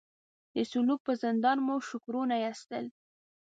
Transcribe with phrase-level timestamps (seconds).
[0.53, 2.85] د سلواک په زندان مو شکرونه ایستل.